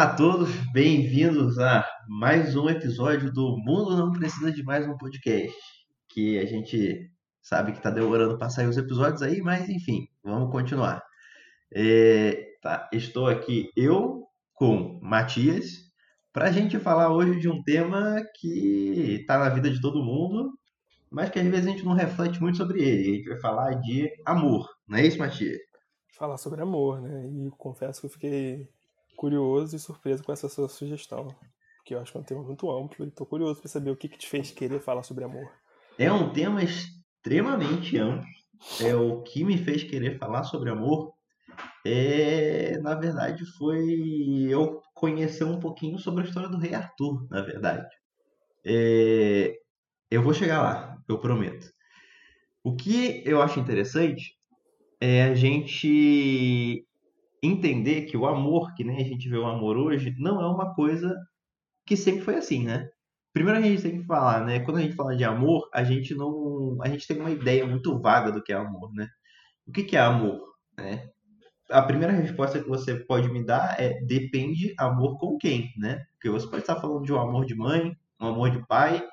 [0.00, 4.96] Olá a todos, bem-vindos a mais um episódio do Mundo Não Precisa de Mais um
[4.96, 5.54] Podcast.
[6.08, 7.12] Que a gente
[7.42, 11.02] sabe que está demorando para sair os episódios aí, mas enfim, vamos continuar.
[11.70, 15.90] É, tá, estou aqui eu com Matias
[16.32, 20.50] para a gente falar hoje de um tema que está na vida de todo mundo,
[21.10, 23.02] mas que às vezes a gente não reflete muito sobre ele.
[23.02, 25.58] A gente vai falar de amor, não é isso, Matias?
[26.08, 27.28] Falar sobre amor, né?
[27.28, 28.66] E confesso que eu fiquei
[29.20, 31.28] curioso e surpreso com essa sua sugestão.
[31.76, 33.96] Porque eu acho que é um tema muito amplo e estou curioso para saber o
[33.96, 35.46] que, que te fez querer falar sobre amor.
[35.98, 38.26] É um tema extremamente amplo.
[38.80, 41.12] É o que me fez querer falar sobre amor.
[41.84, 47.42] É, na verdade, foi eu conhecer um pouquinho sobre a história do rei Arthur, na
[47.42, 47.86] verdade.
[48.64, 49.54] É,
[50.10, 51.70] eu vou chegar lá, eu prometo.
[52.64, 54.34] O que eu acho interessante
[54.98, 56.86] é a gente
[57.42, 60.74] entender que o amor, que nem a gente vê o amor hoje, não é uma
[60.74, 61.14] coisa
[61.86, 62.88] que sempre foi assim, né?
[63.32, 64.60] Primeiro a gente tem que falar, né?
[64.60, 67.98] Quando a gente fala de amor, a gente não, a gente tem uma ideia muito
[68.00, 69.08] vaga do que é amor, né?
[69.66, 70.40] O que, que é amor,
[70.76, 71.08] né?
[71.70, 76.04] A primeira resposta que você pode me dar é depende amor com quem, né?
[76.14, 79.06] Porque você pode estar falando de um amor de mãe, um amor de pai,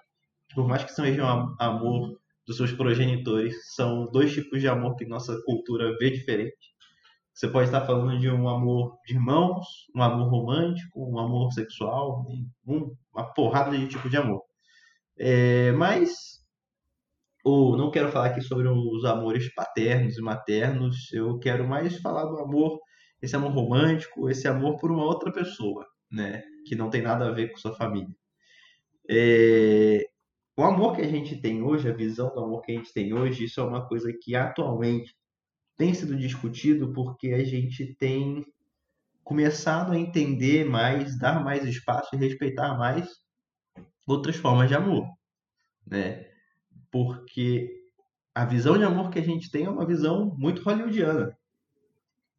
[0.55, 5.05] por mais que seja um amor dos seus progenitores, são dois tipos de amor que
[5.05, 6.76] nossa cultura vê diferente.
[7.37, 12.25] Você pode estar falando de um amor de irmãos, um amor romântico, um amor sexual,
[12.65, 14.41] um, uma porrada de tipo de amor.
[15.15, 16.43] É, mas,
[17.43, 22.25] ou não quero falar aqui sobre os amores paternos e maternos, eu quero mais falar
[22.25, 22.79] do amor,
[23.21, 26.41] esse amor romântico, esse amor por uma outra pessoa, né?
[26.65, 28.15] Que não tem nada a ver com sua família.
[29.07, 30.03] É,
[30.57, 33.13] o amor que a gente tem hoje, a visão do amor que a gente tem
[33.13, 35.15] hoje, isso é uma coisa que atualmente
[35.77, 38.45] tem sido discutido porque a gente tem
[39.23, 43.07] começado a entender mais, dar mais espaço e respeitar mais
[44.07, 45.05] outras formas de amor,
[45.85, 46.25] né?
[46.89, 47.83] Porque
[48.33, 51.37] a visão de amor que a gente tem é uma visão muito hollywoodiana.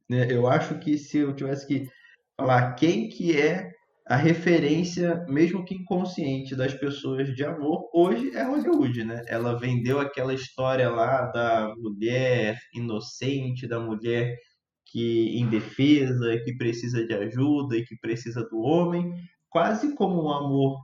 [0.08, 0.32] Né?
[0.32, 1.88] Eu acho que se eu tivesse que
[2.36, 3.72] falar quem que é
[4.08, 9.22] a referência, mesmo que inconsciente, das pessoas de amor, hoje é Hollywood, né?
[9.26, 14.34] Ela vendeu aquela história lá da mulher inocente, da mulher
[14.86, 19.12] que indefesa, que precisa de ajuda e que precisa do homem,
[19.50, 20.80] quase como um amor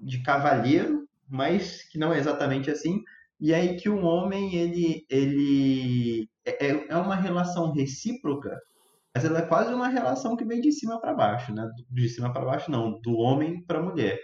[0.00, 3.02] de cavalheiro, mas que não é exatamente assim.
[3.40, 8.56] E aí que o homem ele ele é, é uma relação recíproca
[9.14, 11.68] mas ela é quase uma relação que vem de cima para baixo, né?
[11.90, 14.18] De cima para baixo, não, do homem para a mulher.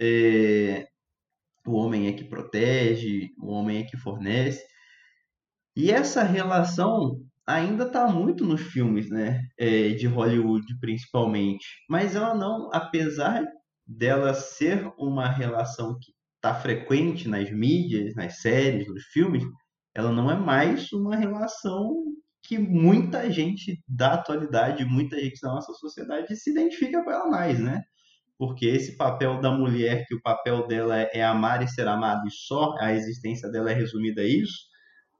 [0.00, 0.86] É...
[1.66, 4.64] O homem é que protege, o homem é que fornece.
[5.74, 9.40] E essa relação ainda está muito nos filmes, né?
[9.58, 11.66] É, de Hollywood, principalmente.
[11.88, 13.44] Mas ela não, apesar
[13.86, 19.42] dela ser uma relação que está frequente nas mídias, nas séries, nos filmes,
[19.94, 22.04] ela não é mais uma relação
[22.46, 27.58] que muita gente da atualidade, muita gente da nossa sociedade se identifica com ela mais,
[27.58, 27.82] né?
[28.38, 32.30] Porque esse papel da mulher, que o papel dela é amar e ser amado e
[32.30, 34.66] só a existência dela é resumida a isso,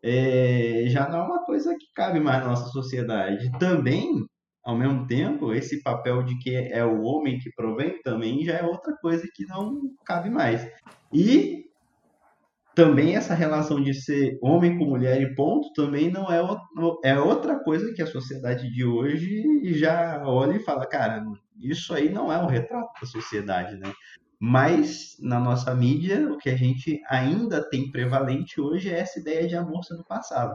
[0.03, 3.51] é, já não é uma coisa que cabe mais na nossa sociedade.
[3.59, 4.25] Também,
[4.63, 8.63] ao mesmo tempo, esse papel de que é o homem que provém também já é
[8.63, 10.67] outra coisa que não cabe mais.
[11.13, 11.66] E
[12.77, 16.43] também essa relação de ser homem com mulher e ponto também não é,
[17.05, 19.43] é outra coisa que a sociedade de hoje
[19.73, 21.25] já olha e fala, cara,
[21.59, 23.91] isso aí não é um retrato da sociedade, né?
[24.39, 29.49] Mas na nossa mídia, o que a gente ainda tem prevalente hoje é essa ideia
[29.49, 30.55] de amor sendo passado.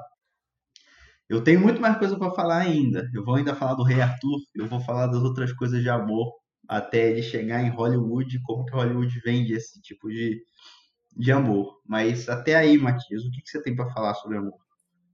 [1.27, 3.09] Eu tenho muito mais coisa para falar ainda.
[3.15, 6.31] Eu vou ainda falar do Rei Arthur, eu vou falar das outras coisas de amor
[6.67, 10.39] até ele chegar em Hollywood, como que Hollywood vende esse tipo de,
[11.15, 11.81] de amor.
[11.85, 14.59] Mas até aí, Matias, o que, que você tem para falar sobre amor?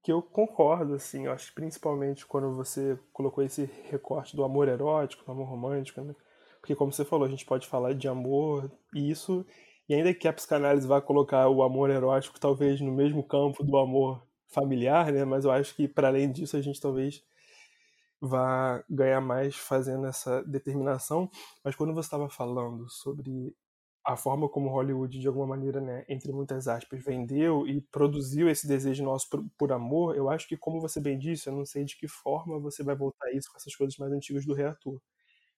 [0.03, 5.25] Que eu concordo, assim, eu acho principalmente quando você colocou esse recorte do amor erótico,
[5.25, 6.15] do amor romântico, né?
[6.59, 9.45] Porque como você falou, a gente pode falar de amor e isso,
[9.87, 13.77] e ainda que a psicanálise vá colocar o amor erótico talvez no mesmo campo do
[13.77, 15.25] amor familiar, né?
[15.25, 17.23] Mas eu acho que para além disso a gente talvez
[18.19, 21.29] vá ganhar mais fazendo essa determinação.
[21.63, 23.55] Mas quando você estava falando sobre
[24.07, 28.65] a forma como Hollywood, de alguma maneira, né, entre muitas aspas, vendeu e produziu esse
[28.65, 31.83] desejo nosso por, por, amor, eu acho que, como você bem disse, eu não sei
[31.83, 34.97] de que forma você vai voltar isso com essas coisas mais antigas do reator.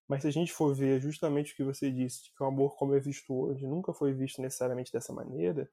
[0.07, 2.96] Mas se a gente for ver justamente o que você disse, que o amor como
[2.96, 5.69] é visto hoje nunca foi visto necessariamente dessa maneira,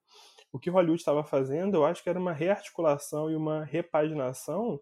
[0.52, 4.78] o que Hollywood estava fazendo, eu acho que era uma rearticulação e uma repaginação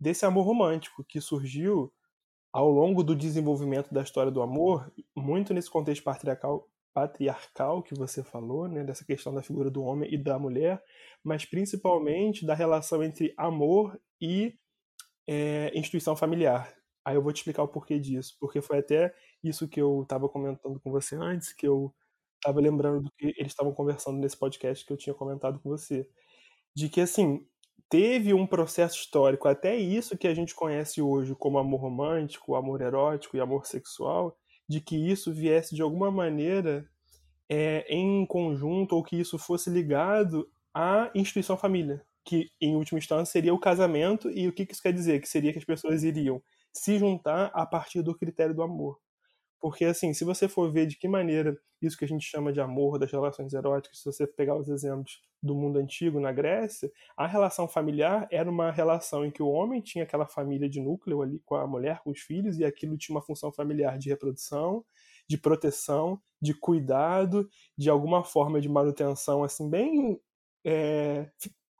[0.00, 1.92] desse amor romântico que surgiu
[2.52, 8.22] ao longo do desenvolvimento da história do amor, muito nesse contexto patriarcal, patriarcal que você
[8.22, 10.82] falou, né, dessa questão da figura do homem e da mulher,
[11.22, 14.56] mas principalmente da relação entre amor e
[15.26, 16.72] é, instituição familiar.
[17.04, 20.28] Aí eu vou te explicar o porquê disso, porque foi até isso que eu estava
[20.28, 21.94] comentando com você antes, que eu
[22.36, 26.08] estava lembrando do que eles estavam conversando nesse podcast que eu tinha comentado com você,
[26.76, 27.46] de que assim
[27.90, 32.80] teve um processo histórico, até isso que a gente conhece hoje como amor romântico, amor
[32.80, 34.36] erótico e amor sexual,
[34.68, 36.88] de que isso viesse de alguma maneira
[37.48, 43.32] é, em conjunto ou que isso fosse ligado à instituição família, que em última instância
[43.32, 45.20] seria o casamento e o que isso quer dizer?
[45.20, 48.98] Que seria que as pessoas iriam se juntar a partir do critério do amor.
[49.64, 52.60] Porque, assim, se você for ver de que maneira isso que a gente chama de
[52.60, 57.26] amor, das relações eróticas, se você pegar os exemplos do mundo antigo na Grécia, a
[57.26, 61.40] relação familiar era uma relação em que o homem tinha aquela família de núcleo ali
[61.46, 64.84] com a mulher, com os filhos, e aquilo tinha uma função familiar de reprodução,
[65.26, 70.20] de proteção, de cuidado, de alguma forma de manutenção, assim, bem
[70.62, 71.30] é,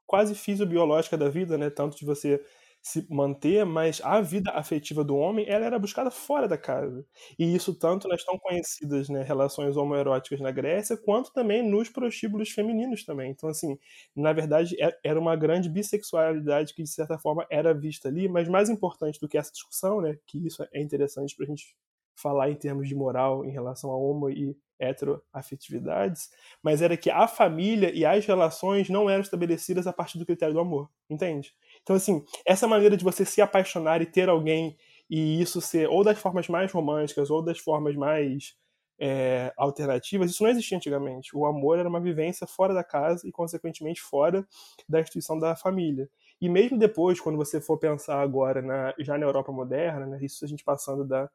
[0.06, 1.68] quase fisiobiológica da vida, né?
[1.68, 2.42] Tanto de você
[2.86, 7.04] se manter, mas a vida afetiva do homem ela era buscada fora da casa.
[7.38, 12.50] E isso tanto nas tão conhecidas né, relações homoeróticas na Grécia, quanto também nos prostíbulos
[12.50, 13.30] femininos também.
[13.30, 13.78] Então, assim,
[14.14, 18.48] na verdade, é, era uma grande bissexualidade que, de certa forma, era vista ali, mas
[18.48, 21.74] mais importante do que essa discussão, né, que isso é interessante para a gente
[22.14, 26.28] falar em termos de moral em relação a homo e heteroafetividades,
[26.62, 30.54] mas era que a família e as relações não eram estabelecidas a partir do critério
[30.54, 31.54] do amor, entende?
[31.84, 34.76] Então, assim, essa maneira de você se apaixonar e ter alguém
[35.08, 38.56] e isso ser ou das formas mais românticas ou das formas mais
[38.98, 41.36] é, alternativas, isso não existia antigamente.
[41.36, 44.46] O amor era uma vivência fora da casa e, consequentemente, fora
[44.88, 46.08] da instituição da família.
[46.40, 50.44] E mesmo depois, quando você for pensar agora na, já na Europa moderna, né, isso
[50.44, 51.30] a gente passando da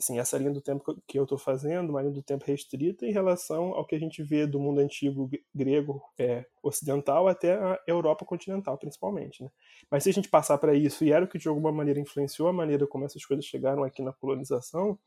[0.00, 3.12] assim, essa linha do tempo que eu estou fazendo, uma linha do tempo restrita em
[3.12, 8.24] relação ao que a gente vê do mundo antigo grego é, ocidental até a Europa
[8.24, 9.42] continental, principalmente.
[9.44, 9.50] Né?
[9.90, 12.48] Mas se a gente passar para isso, e era o que de alguma maneira influenciou
[12.48, 14.98] a maneira como essas coisas chegaram aqui na colonização,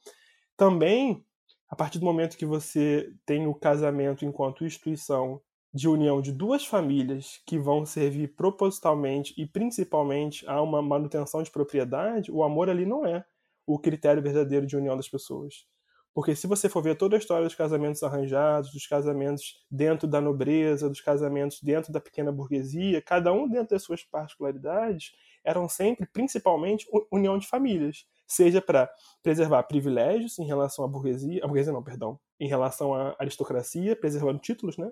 [0.56, 1.25] também,
[1.68, 5.42] a partir do momento que você tem o casamento enquanto instituição
[5.74, 11.50] de união de duas famílias que vão servir propositalmente e principalmente a uma manutenção de
[11.50, 13.25] propriedade, o amor ali não é
[13.65, 15.65] o critério verdadeiro de união das pessoas.
[16.13, 20.21] Porque se você for ver toda a história dos casamentos arranjados, dos casamentos dentro da
[20.21, 25.12] nobreza, dos casamentos dentro da pequena burguesia, cada um dentro das suas particularidades,
[25.44, 28.06] eram sempre, principalmente, união de famílias.
[28.27, 28.89] Seja para
[29.24, 34.39] preservar privilégios em relação à burguesia, a burguesia não, perdão, em relação à aristocracia, preservando
[34.39, 34.92] títulos, né?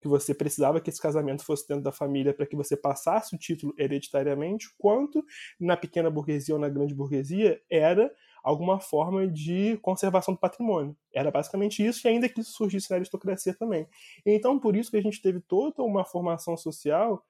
[0.00, 3.38] Que você precisava que esse casamento fosse dentro da família para que você passasse o
[3.38, 5.24] título hereditariamente, quanto
[5.58, 8.10] na pequena burguesia ou na grande burguesia era
[8.42, 10.96] alguma forma de conservação do patrimônio.
[11.14, 13.86] Era basicamente isso, e ainda que isso surgisse na aristocracia também.
[14.24, 17.22] Então, por isso que a gente teve toda uma formação social,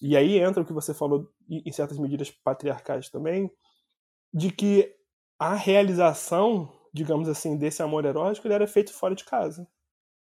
[0.00, 3.50] e aí entra o que você falou em certas medidas patriarcais também,
[4.32, 4.94] de que
[5.38, 9.66] a realização, digamos assim, desse amor erótico, ele era feito fora de casa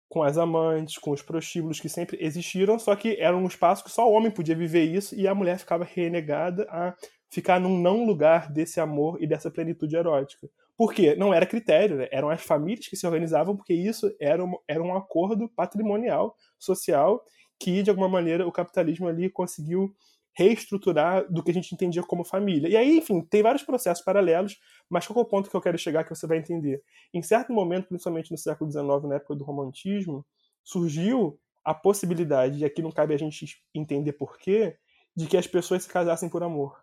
[0.10, 3.92] com as amantes, com os prostíbulos que sempre existiram, só que era um espaço que
[3.92, 6.96] só o homem podia viver isso e a mulher ficava renegada a
[7.30, 10.50] ficar num não lugar desse amor e dessa plenitude erótica.
[10.76, 11.16] Por quê?
[11.16, 12.08] Não era critério, né?
[12.12, 17.24] eram as famílias que se organizavam porque isso era um, era um acordo patrimonial, social,
[17.60, 19.94] que de alguma maneira o capitalismo ali conseguiu
[20.40, 22.70] reestruturar do que a gente entendia como família.
[22.70, 24.58] E aí, enfim, tem vários processos paralelos,
[24.90, 26.82] mas qual é o ponto que eu quero chegar que você vai entender?
[27.14, 30.26] Em certo momento, principalmente no século XIX, na época do romantismo,
[30.64, 34.78] surgiu a possibilidade, e aqui não cabe a gente entender porquê,
[35.14, 36.82] de que as pessoas se casassem por amor.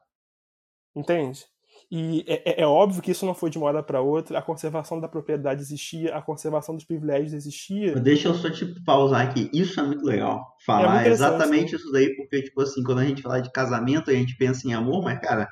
[0.95, 1.47] Entende?
[1.91, 4.43] E é, é, é, óbvio que isso não foi de uma hora para outra, a
[4.43, 7.95] conservação da propriedade existia, a conservação dos privilégios existia.
[7.95, 9.49] Deixa eu só te pausar aqui.
[9.53, 10.45] Isso é muito legal.
[10.65, 14.11] Falar é muito exatamente isso daí, porque, tipo assim, quando a gente fala de casamento,
[14.11, 15.49] a gente pensa em amor, mas, cara,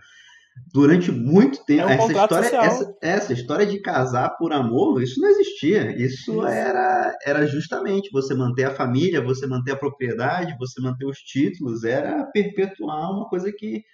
[0.73, 5.21] durante muito tempo, é um essa, história, essa, essa, história de casar por amor, isso
[5.21, 5.97] não existia.
[5.97, 11.19] Isso era, era justamente você manter a família, você manter a propriedade, você manter os
[11.19, 13.85] títulos, era perpetuar uma coisa que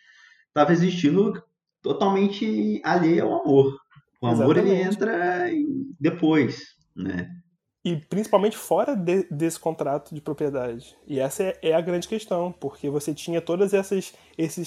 [0.49, 1.43] estava existindo
[1.83, 3.77] totalmente alheia ao amor.
[4.21, 4.69] O amor Exatamente.
[4.69, 5.51] ele entra
[5.99, 7.31] depois, né?
[7.83, 10.95] E principalmente fora de, desse contrato de propriedade.
[11.07, 14.13] E essa é, é, a grande questão, porque você tinha todos esses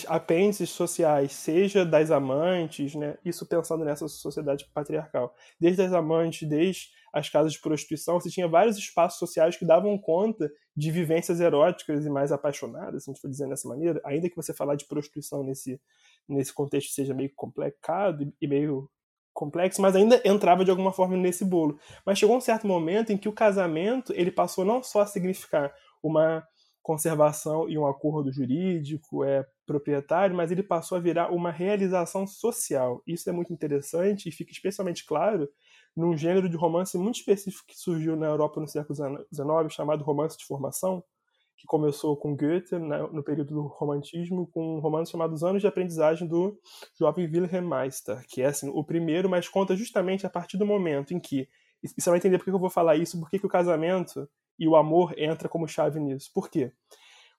[0.08, 3.16] apêndices sociais, seja das amantes, né?
[3.24, 5.32] Isso pensando nessa sociedade patriarcal.
[5.60, 9.96] Desde as amantes, desde as casas de prostituição, você tinha vários espaços sociais que davam
[9.96, 14.28] conta de vivências eróticas e mais apaixonadas, se a gente for dizer dessa maneira, ainda
[14.28, 15.80] que você falar de prostituição nesse,
[16.28, 18.90] nesse contexto seja meio complicado e meio
[19.34, 21.80] complexo, mas ainda entrava de alguma forma nesse bolo.
[22.06, 25.74] Mas chegou um certo momento em que o casamento ele passou não só a significar
[26.02, 26.46] uma
[26.84, 33.02] conservação e um acordo jurídico é proprietário, mas ele passou a virar uma realização social.
[33.08, 35.50] Isso é muito interessante e fica especialmente claro
[35.96, 40.38] num gênero de romance muito específico que surgiu na Europa no século XIX, chamado romance
[40.38, 41.04] de formação,
[41.58, 45.62] que começou com Goethe né, no período do romantismo, com um romance chamado Os Anos
[45.62, 46.60] de Aprendizagem do
[46.98, 51.14] jovem Wilhelm Meister, que é assim, o primeiro, mas conta justamente a partir do momento
[51.14, 51.48] em que,
[51.84, 54.28] e você vai entender por que eu vou falar isso, por que o casamento
[54.60, 56.32] e o amor entra como chave nisso.
[56.34, 56.72] Por quê?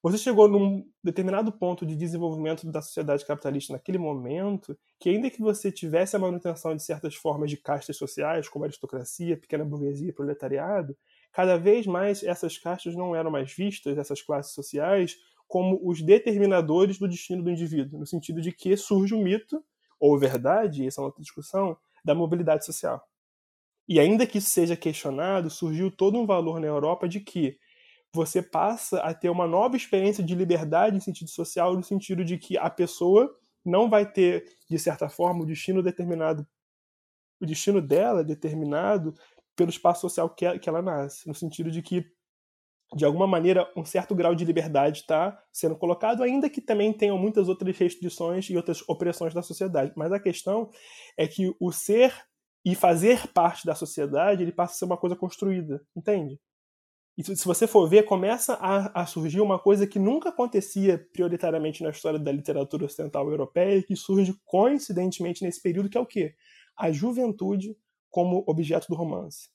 [0.05, 5.41] Você chegou num determinado ponto de desenvolvimento da sociedade capitalista naquele momento, que ainda que
[5.41, 10.95] você tivesse a manutenção de certas formas de castas sociais, como aristocracia, pequena burguesia proletariado,
[11.35, 15.17] cada vez mais essas castas não eram mais vistas, essas classes sociais,
[15.49, 19.63] como os determinadores do destino do indivíduo, no sentido de que surge o mito,
[19.99, 23.03] ou verdade, essa é uma outra discussão, da mobilidade social.
[23.89, 27.59] E ainda que isso seja questionado, surgiu todo um valor na Europa de que
[28.13, 32.39] você passa a ter uma nova experiência de liberdade em sentido social, no sentido de
[32.39, 36.47] que a pessoa não vai ter, de certa forma, o destino determinado,
[37.41, 39.15] o destino dela determinado
[39.57, 42.05] pelo espaço social que, ela, que ela nasce, no sentido de que,
[42.95, 47.19] de alguma maneira, um certo grau de liberdade está sendo colocado, ainda que também tenham
[47.19, 49.93] muitas outras restrições e outras opressões da sociedade.
[49.97, 50.71] Mas a questão
[51.17, 52.15] é que o ser
[52.65, 56.39] e fazer parte da sociedade ele passa a ser uma coisa construída, entende?
[57.17, 61.81] E se você for ver, começa a, a, surgir uma coisa que nunca acontecia prioritariamente
[61.83, 66.35] na história da literatura ocidental europeia, que surge coincidentemente nesse período, que é o quê?
[66.77, 67.77] A juventude
[68.15, 69.49] como objeto do romance.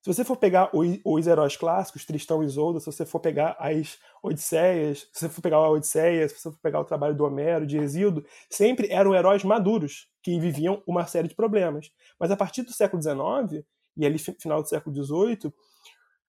[0.00, 3.98] Se você for pegar os heróis clássicos, Tristão e Isolda, se você for pegar as
[4.22, 7.66] Odisseias, se você for pegar a Odisseia, se você for pegar o trabalho do Homero,
[7.66, 11.90] de Exildo, sempre eram heróis maduros, que viviam uma série de problemas.
[12.20, 13.64] Mas a partir do século XIX,
[13.96, 15.52] e ali final do século XVIII,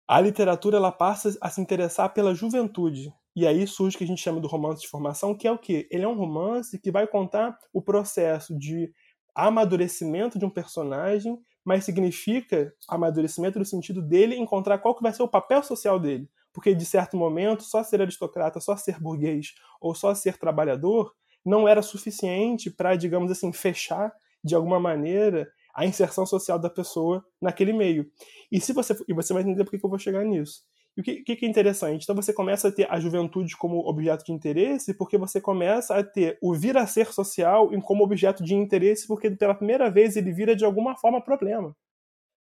[0.08, 3.14] a literatura ela passa a se interessar pela juventude.
[3.36, 5.60] E aí surge o que a gente chama do romance de formação, que é o
[5.60, 5.88] quê?
[5.92, 8.92] Ele é um romance que vai contar o processo de
[9.36, 15.24] amadurecimento de um personagem, mas significa amadurecimento no sentido dele encontrar qual que vai ser
[15.24, 16.30] o papel social dele.
[16.54, 21.68] Porque, de certo momento, só ser aristocrata, só ser burguês ou só ser trabalhador não
[21.68, 27.74] era suficiente para, digamos assim, fechar de alguma maneira a inserção social da pessoa naquele
[27.74, 28.10] meio.
[28.52, 30.64] E se você e você vai entender por que eu vou chegar nisso.
[30.98, 32.04] E o que, que, é interessante?
[32.04, 36.04] Então você começa a ter a juventude como objeto de interesse, porque você começa a
[36.04, 40.32] ter o vir a ser social como objeto de interesse, porque pela primeira vez ele
[40.32, 41.76] vira de alguma forma problema.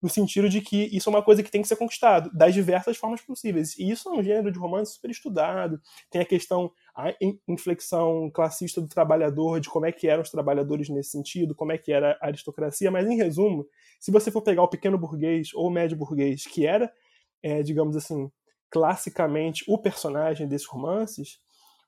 [0.03, 2.97] No sentido de que isso é uma coisa que tem que ser conquistado, das diversas
[2.97, 3.79] formas possíveis.
[3.79, 5.81] E isso é um gênero de romance super estudado.
[6.11, 7.15] Tem a questão, a
[7.47, 11.79] inflexão classista do trabalhador, de como é que eram os trabalhadores nesse sentido, como é
[11.79, 12.91] que era a aristocracia.
[12.91, 13.65] Mas, em resumo,
[14.01, 16.93] se você for pegar o pequeno burguês ou o médio burguês, que era,
[17.41, 18.29] é, digamos assim,
[18.73, 21.39] classicamente o personagem desses romances,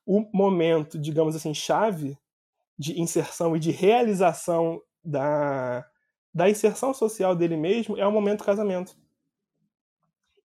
[0.05, 2.17] o momento, digamos assim, chave
[2.77, 5.83] de inserção e de realização da,
[6.31, 8.95] da inserção social dele mesmo é o momento do casamento.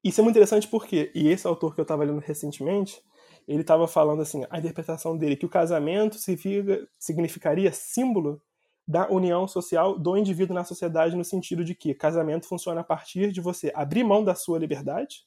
[0.02, 3.02] Isso é muito interessante porque, e esse autor que eu estava lendo recentemente,
[3.46, 8.40] ele estava falando assim, a interpretação dele, que o casamento significa, significaria símbolo
[8.88, 13.30] da união social do indivíduo na sociedade, no sentido de que casamento funciona a partir
[13.30, 15.26] de você abrir mão da sua liberdade,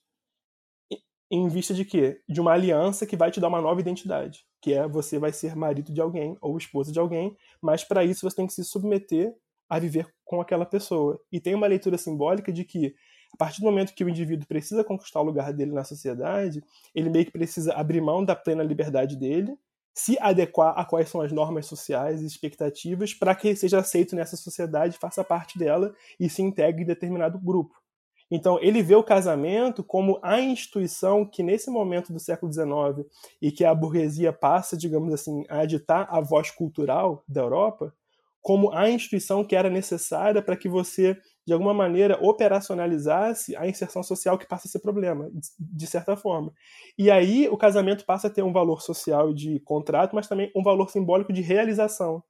[1.35, 2.21] em vista de quê?
[2.29, 5.55] De uma aliança que vai te dar uma nova identidade, que é você vai ser
[5.55, 9.33] marido de alguém ou esposa de alguém, mas para isso você tem que se submeter
[9.67, 11.19] a viver com aquela pessoa.
[11.31, 12.93] E tem uma leitura simbólica de que
[13.33, 16.63] a partir do momento que o indivíduo precisa conquistar o lugar dele na sociedade,
[16.93, 19.57] ele meio que precisa abrir mão da plena liberdade dele,
[19.91, 24.15] se adequar a quais são as normas sociais e expectativas para que ele seja aceito
[24.15, 27.82] nessa sociedade, faça parte dela e se integre em determinado grupo.
[28.32, 33.08] Então, ele vê o casamento como a instituição que, nesse momento do século XIX,
[33.42, 37.94] e que a burguesia passa, digamos assim, a editar a voz cultural da Europa,
[38.42, 44.03] como a instituição que era necessária para que você, de alguma maneira, operacionalizasse a inserção
[44.03, 46.51] social que passa a ser problema, de certa forma.
[46.98, 50.62] E aí o casamento passa a ter um valor social de contrato, mas também um
[50.62, 52.22] valor simbólico de realização.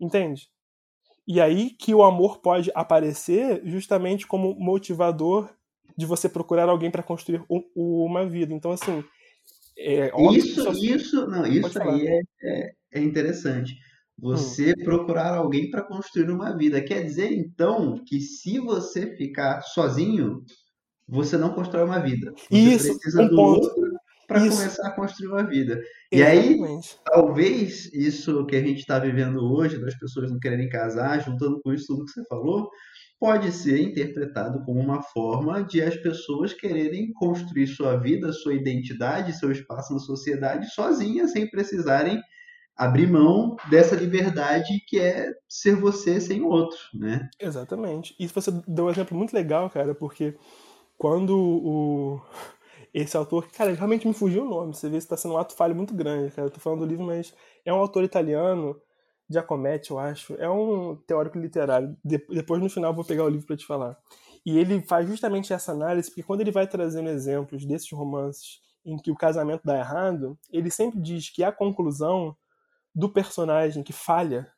[0.00, 0.48] Entende?
[1.26, 5.50] E aí que o amor pode aparecer justamente como motivador
[5.96, 8.54] de você procurar alguém para construir um, uma vida.
[8.54, 9.04] Então, assim.
[9.78, 13.78] É isso, isso, não, isso aí é, é, é, interessante.
[14.18, 14.84] Você hum.
[14.84, 16.82] procurar alguém para construir uma vida.
[16.82, 20.44] Quer dizer, então, que se você ficar sozinho,
[21.08, 22.32] você não constrói uma vida.
[22.36, 23.64] Você isso, precisa um do ponto.
[23.64, 23.89] outro
[24.30, 25.82] para começar a construir uma vida.
[26.12, 26.56] E aí,
[27.04, 31.72] talvez isso que a gente está vivendo hoje, das pessoas não quererem casar, juntando com
[31.72, 32.70] isso tudo que você falou,
[33.18, 39.36] pode ser interpretado como uma forma de as pessoas quererem construir sua vida, sua identidade,
[39.36, 42.22] seu espaço na sociedade sozinhas, sem precisarem
[42.76, 47.28] abrir mão dessa liberdade que é ser você sem o outro, né?
[47.38, 48.14] Exatamente.
[48.18, 50.36] E você deu um exemplo muito legal, cara, porque
[50.96, 52.20] quando o
[52.92, 55.54] esse autor, cara, realmente me fugiu o nome, você vê que está sendo um ato
[55.54, 56.48] falho muito grande, cara.
[56.48, 58.80] Eu tô falando do livro, mas é um autor italiano,
[59.28, 60.34] Giacometti, eu acho.
[60.34, 61.96] É um teórico literário.
[62.04, 63.96] De depois, no final, vou pegar o livro para te falar.
[64.44, 68.96] E ele faz justamente essa análise, porque quando ele vai trazendo exemplos desses romances em
[68.96, 72.36] que o casamento dá errado, ele sempre diz que a conclusão
[72.94, 74.50] do personagem que falha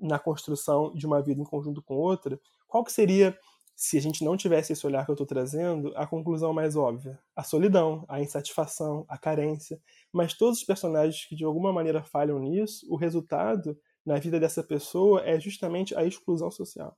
[0.00, 3.36] na construção de uma vida em conjunto com outra, qual que seria,
[3.80, 7.18] se a gente não tivesse esse olhar que eu estou trazendo, a conclusão mais óbvia?
[7.34, 9.80] A solidão, a insatisfação, a carência.
[10.12, 14.62] Mas todos os personagens que de alguma maneira falham nisso, o resultado na vida dessa
[14.62, 16.94] pessoa é justamente a exclusão social.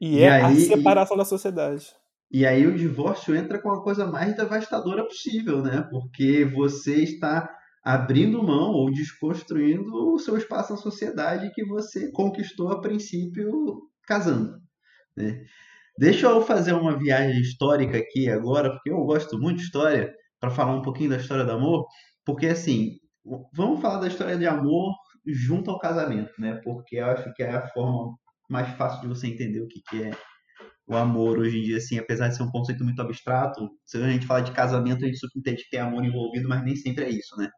[0.00, 1.18] E, e é aí, a separação e...
[1.18, 1.94] da sociedade.
[2.32, 5.86] E aí o divórcio entra com a coisa mais devastadora possível, né?
[5.90, 12.72] Porque você está abrindo mão ou desconstruindo o seu espaço na sociedade que você conquistou
[12.72, 14.66] a princípio casando.
[15.18, 15.44] Né?
[15.98, 20.50] Deixa eu fazer uma viagem histórica aqui agora, porque eu gosto muito de história, para
[20.50, 21.86] falar um pouquinho da história do amor,
[22.24, 22.98] porque assim,
[23.52, 24.94] vamos falar da história de amor
[25.26, 26.60] junto ao casamento, né?
[26.64, 28.16] Porque eu acho que é a forma
[28.48, 30.10] mais fácil de você entender o que, que é
[30.86, 34.10] o amor hoje em dia, assim, apesar de ser um conceito muito abstrato, se a
[34.10, 37.10] gente fala de casamento, a gente entende que tem amor envolvido, mas nem sempre é
[37.10, 37.48] isso, né?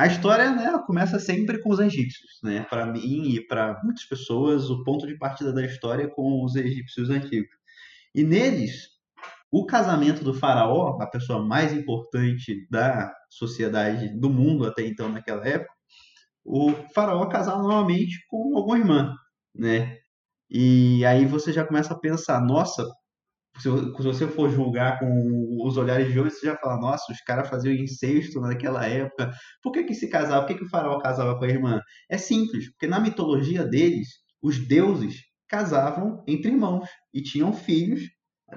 [0.00, 2.40] A história né, começa sempre com os egípcios.
[2.42, 2.64] Né?
[2.70, 6.56] Para mim e para muitas pessoas, o ponto de partida da história é com os
[6.56, 7.54] egípcios antigos.
[8.14, 8.88] E neles,
[9.52, 15.46] o casamento do faraó, a pessoa mais importante da sociedade do mundo até então naquela
[15.46, 15.74] época,
[16.42, 19.14] o faraó casava normalmente com alguma irmã,
[19.54, 19.98] né?
[20.48, 22.88] E aí você já começa a pensar, nossa,
[23.60, 27.48] se, você for julgar com os olhares de hoje, você já fala, nossa, os caras
[27.48, 29.30] faziam incesto naquela época.
[29.62, 30.46] Por que, que se casava?
[30.46, 31.80] Por que, que o faraó casava com a irmã?
[32.08, 34.08] É simples, porque na mitologia deles,
[34.42, 38.02] os deuses casavam entre irmãos e tinham filhos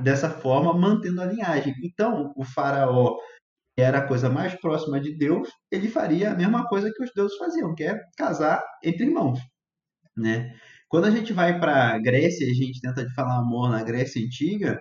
[0.02, 1.74] dessa forma, mantendo a linhagem.
[1.84, 3.18] Então, o faraó
[3.78, 7.38] era a coisa mais próxima de Deus, ele faria a mesma coisa que os deuses
[7.38, 9.40] faziam, que é casar entre irmãos,
[10.16, 10.54] né?
[10.88, 14.24] Quando a gente vai para a Grécia, a gente tenta de falar amor na Grécia
[14.24, 14.80] antiga,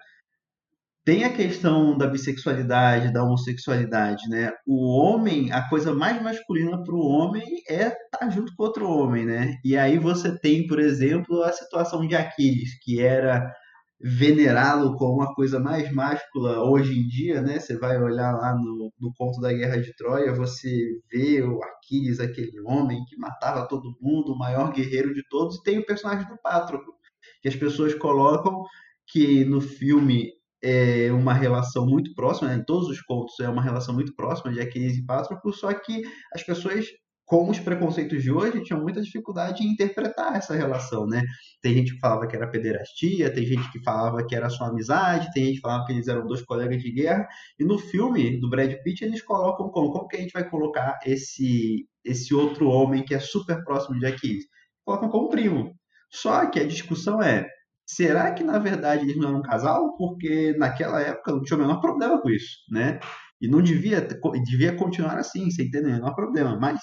[1.05, 4.53] tem a questão da bissexualidade, da homossexualidade, né?
[4.67, 8.89] O homem, a coisa mais masculina para o homem é estar tá junto com outro
[8.89, 9.57] homem, né?
[9.65, 13.53] E aí você tem, por exemplo, a situação de Aquiles, que era
[14.01, 17.59] venerá-lo como uma coisa mais máscula hoje em dia, né?
[17.59, 20.71] Você vai olhar lá no, no conto da Guerra de Troia, você
[21.11, 25.63] vê o Aquiles, aquele homem que matava todo mundo, o maior guerreiro de todos, e
[25.65, 26.93] tem o personagem do Pátroco,
[27.41, 28.63] que as pessoas colocam
[29.07, 30.31] que no filme
[30.63, 32.57] é uma relação muito próxima, né?
[32.57, 36.03] em todos os contos é uma relação muito próxima de Aquiles e Patroclo, só que
[36.33, 36.87] as pessoas
[37.25, 41.23] com os preconceitos de hoje tinham muita dificuldade em interpretar essa relação, né?
[41.63, 45.31] Tem gente que falava que era pederastia, tem gente que falava que era só amizade,
[45.33, 47.27] tem gente que falava que eles eram dois colegas de guerra,
[47.59, 50.99] e no filme do Brad Pitt eles colocam como, como que a gente vai colocar
[51.07, 54.45] esse esse outro homem que é super próximo de Aquiles?
[54.85, 55.73] Colocam como primo.
[56.11, 57.47] Só que a discussão é,
[57.95, 59.97] Será que na verdade eles não eram um casal?
[59.97, 62.99] Porque naquela época não tinha o menor problema com isso, né?
[63.41, 64.01] E não devia,
[64.45, 66.81] devia continuar assim, sem ter o menor problema, mas,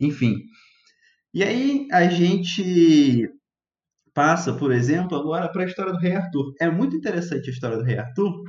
[0.00, 0.36] enfim.
[1.34, 3.30] E aí a gente
[4.14, 6.54] passa, por exemplo, agora para a história do Rei Arthur.
[6.60, 8.42] É muito interessante a história do Rei Arthur,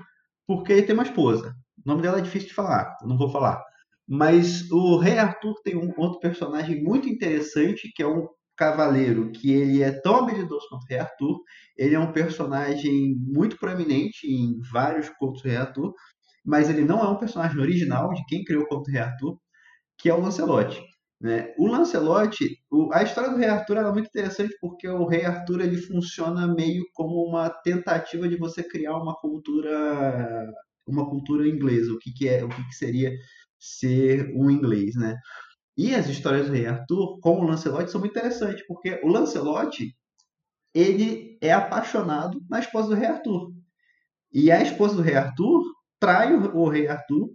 [0.48, 1.54] porque ele tem uma esposa.
[1.86, 3.62] O nome dela é difícil de falar, não vou falar.
[4.08, 8.26] Mas o Rei Arthur tem um outro personagem muito interessante, que é um
[8.60, 11.40] cavaleiro que ele é tão habilidoso quanto Rei Arthur.
[11.78, 15.94] Ele é um personagem muito proeminente em vários contos Rei Arthur,
[16.46, 19.40] mas ele não é um personagem original de quem criou o conto Rei Arthur,
[19.98, 20.84] que é o Lancelot.
[21.22, 21.54] Né?
[21.58, 22.38] O Lancelot,
[22.70, 26.46] o, a história do Rei Arthur é muito interessante porque o Rei Arthur ele funciona
[26.54, 30.52] meio como uma tentativa de você criar uma cultura
[30.86, 33.12] uma cultura inglesa, o que, que é, o que, que seria
[33.60, 35.16] ser um inglês, né?
[35.80, 39.96] E as histórias do Rei Arthur com o Lancelot são muito interessantes, porque o Lancelot
[40.76, 43.54] ele é apaixonado na esposa do Rei Arthur.
[44.34, 45.64] E a esposa do Rei Arthur
[45.98, 47.30] trai o, Rei Arthur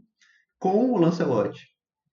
[0.59, 1.59] com o Lancelot.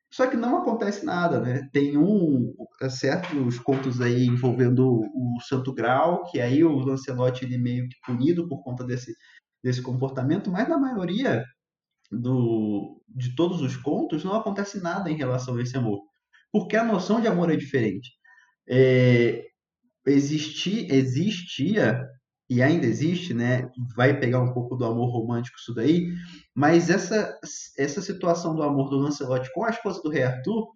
[0.09, 1.67] Só que não acontece nada, né?
[1.73, 2.55] Tem um
[2.89, 8.47] certos contos aí envolvendo o Santo Grau, que aí o Lancelot ele meio que punido
[8.47, 9.13] por conta desse,
[9.61, 11.43] desse comportamento, mas na maioria
[12.09, 16.09] do, de todos os contos, não acontece nada em relação a esse amor.
[16.51, 18.09] Porque a noção de amor é diferente.
[18.69, 19.43] É,
[20.05, 22.01] existi, existia,
[22.49, 23.69] e ainda existe, né?
[23.95, 26.07] Vai pegar um pouco do amor romântico isso daí,
[26.53, 27.39] mas essa,
[27.77, 30.67] essa situação do amor do Lancelot com a esposa do rei Arthur,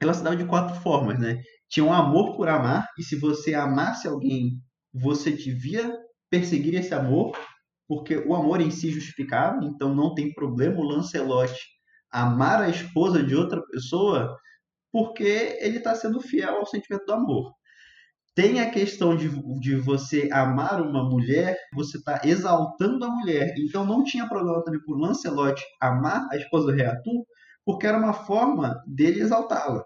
[0.00, 1.42] ela se dava de quatro formas, né?
[1.68, 5.94] Tinha um amor por amar, e se você amasse alguém, você devia
[6.30, 7.36] perseguir esse amor,
[7.86, 11.52] porque o amor em si justificava, então não tem problema o Lancelot
[12.10, 14.36] amar a esposa de outra pessoa,
[14.92, 17.52] porque ele está sendo fiel ao sentimento do amor.
[18.34, 23.52] Tem a questão de, de você amar uma mulher, você está exaltando a mulher.
[23.58, 27.24] Então não tinha problema também por Lancelot amar a esposa do rei Arthur,
[27.64, 29.82] porque era uma forma dele exaltá-la.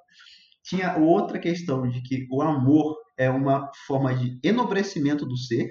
[0.63, 5.69] Tinha outra questão de que o amor é uma forma de enobrecimento do ser,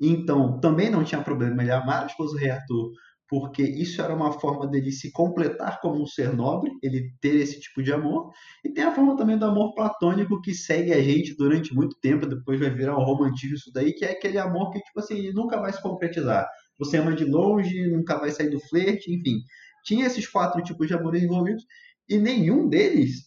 [0.00, 2.90] então, também não tinha problema ele amar a esposa do rei Arthur,
[3.30, 7.60] porque isso era uma forma dele se completar como um ser nobre, ele ter esse
[7.60, 8.32] tipo de amor.
[8.64, 12.26] E tem a forma também do amor platônico que segue a gente durante muito tempo,
[12.26, 15.60] depois vai virar um romantismo isso daí, que é aquele amor que, tipo assim, nunca
[15.60, 16.44] vai se concretizar.
[16.76, 19.36] Você ama de longe, nunca vai sair do flerte, enfim.
[19.84, 21.64] Tinha esses quatro tipos de amor envolvidos,
[22.08, 23.26] e nenhum deles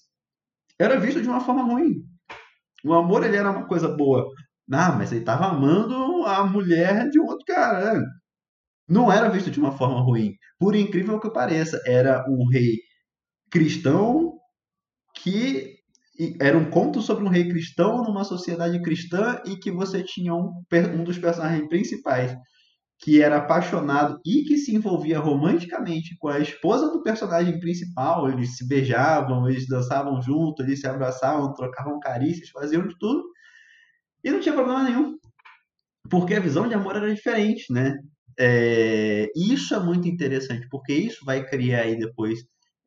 [0.77, 2.03] era visto de uma forma ruim.
[2.83, 4.29] O amor ele era uma coisa boa.
[4.69, 7.93] Ah, mas ele estava amando a mulher de um outro cara.
[7.93, 8.05] Né?
[8.87, 10.33] Não era visto de uma forma ruim.
[10.59, 12.77] Por incrível que pareça, era um rei
[13.49, 14.37] cristão
[15.15, 15.77] que
[16.39, 20.51] era um conto sobre um rei cristão numa sociedade cristã e que você tinha um,
[20.95, 22.35] um dos personagens principais
[22.99, 28.29] que era apaixonado e que se envolvia romanticamente com a esposa do personagem principal.
[28.29, 33.23] Eles se beijavam, eles dançavam juntos, eles se abraçavam, trocavam carícias, faziam de tudo.
[34.23, 35.17] E não tinha problema nenhum.
[36.09, 37.93] Porque a visão de amor era diferente, né?
[38.39, 42.39] É, isso é muito interessante, porque isso vai criar aí depois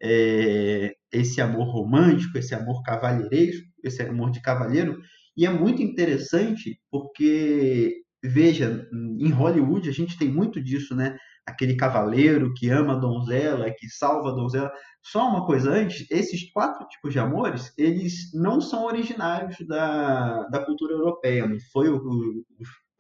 [0.03, 5.01] é, esse amor romântico, esse amor cavalheiresco, esse amor de cavalheiro.
[5.37, 11.17] E é muito interessante porque, veja, em Hollywood a gente tem muito disso, né?
[11.47, 14.73] Aquele cavaleiro que ama a donzela, que salva a donzela.
[15.03, 20.65] Só uma coisa antes, esses quatro tipos de amores, eles não são originários da, da
[20.65, 21.47] cultura europeia.
[21.47, 22.45] Não foi o, o,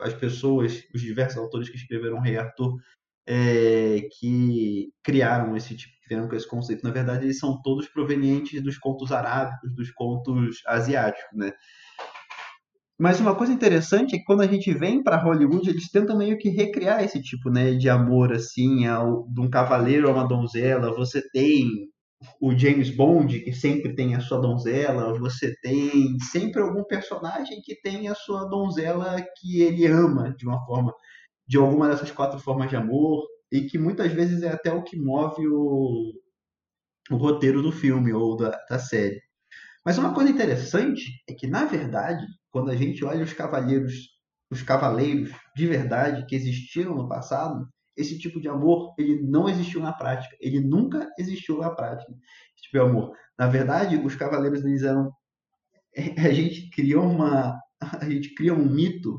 [0.00, 2.76] as pessoas, os diversos autores que escreveram Rei Arthur,
[3.26, 6.84] é, que criaram esse tipo, que vieram com esse conceito.
[6.84, 11.52] Na verdade, eles são todos provenientes dos contos arábicos, dos contos asiáticos, né?
[12.98, 16.38] Mas uma coisa interessante é que quando a gente vem para Hollywood, eles tentam meio
[16.38, 20.94] que recriar esse tipo, né, de amor assim, ao, de um cavaleiro a uma donzela.
[20.94, 21.90] Você tem
[22.40, 27.80] o James Bond, que sempre tem a sua donzela, você tem sempre algum personagem que
[27.80, 30.94] tem a sua donzela que ele ama de uma forma,
[31.46, 34.98] de alguma dessas quatro formas de amor, e que muitas vezes é até o que
[34.98, 36.12] move o,
[37.10, 39.20] o roteiro do filme ou da, da série.
[39.84, 43.94] Mas uma coisa interessante é que, na verdade, quando a gente olha os cavaleiros,
[44.50, 49.80] os cavaleiros de verdade que existiram no passado, esse tipo de amor ele não existiu
[49.80, 50.36] na prática.
[50.40, 52.12] Ele nunca existiu na prática.
[52.54, 53.12] Esse tipo de amor.
[53.38, 55.10] Na verdade, os cavaleiros eles eram
[56.18, 57.58] a gente criou uma
[58.00, 59.18] a gente cria um mito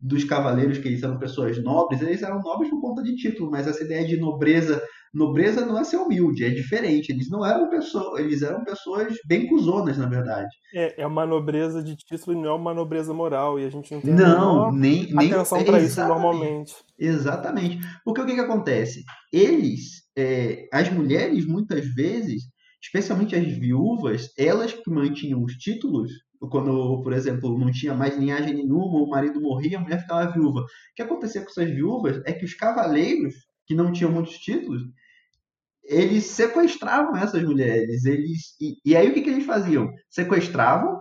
[0.00, 3.68] dos cavaleiros que eles eram pessoas nobres, eles eram nobres por conta de título, mas
[3.68, 4.82] essa ideia de nobreza
[5.12, 7.10] nobreza não é ser humilde, é diferente.
[7.10, 10.48] Eles não eram pessoas, eles eram pessoas bem cuzonas, na verdade.
[10.74, 13.92] É, é uma nobreza de título e não é uma nobreza moral, e a gente
[13.92, 16.74] não tem não, nem, nem atenção para isso normalmente.
[16.98, 17.78] Exatamente.
[18.04, 19.04] Porque o que, que acontece?
[19.32, 22.44] Eles, é, as mulheres, muitas vezes,
[22.82, 26.10] especialmente as viúvas, elas que mantinham os títulos,
[26.50, 30.60] quando, por exemplo, não tinha mais linhagem nenhuma, o marido morria, a mulher ficava viúva.
[30.60, 33.34] O que acontecia com essas viúvas é que os cavaleiros,
[33.66, 34.82] que não tinham muitos títulos,
[35.84, 38.04] eles sequestravam essas mulheres.
[38.04, 39.88] Eles e, e aí o que, que eles faziam?
[40.10, 41.00] Sequestravam